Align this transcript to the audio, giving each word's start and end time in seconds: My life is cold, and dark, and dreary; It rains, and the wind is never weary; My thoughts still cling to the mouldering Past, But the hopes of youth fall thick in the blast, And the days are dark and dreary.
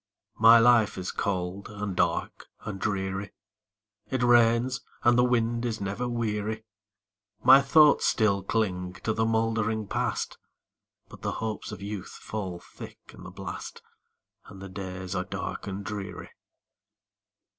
My 0.39 0.57
life 0.57 0.97
is 0.97 1.11
cold, 1.11 1.69
and 1.69 1.95
dark, 1.95 2.47
and 2.61 2.81
dreary; 2.81 3.33
It 4.09 4.23
rains, 4.23 4.81
and 5.03 5.15
the 5.15 5.23
wind 5.23 5.63
is 5.63 5.79
never 5.79 6.09
weary; 6.09 6.65
My 7.43 7.61
thoughts 7.61 8.07
still 8.07 8.41
cling 8.41 8.93
to 9.03 9.13
the 9.13 9.27
mouldering 9.27 9.85
Past, 9.87 10.39
But 11.07 11.21
the 11.21 11.33
hopes 11.33 11.71
of 11.71 11.83
youth 11.83 12.17
fall 12.19 12.59
thick 12.59 12.97
in 13.13 13.21
the 13.21 13.29
blast, 13.29 13.83
And 14.45 14.59
the 14.59 14.69
days 14.69 15.13
are 15.13 15.23
dark 15.25 15.67
and 15.67 15.85
dreary. 15.85 16.31